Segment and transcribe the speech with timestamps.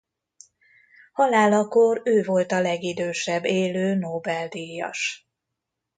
[1.13, 5.29] Halálakor ő volt a legidősebb élő Nobel-díjas.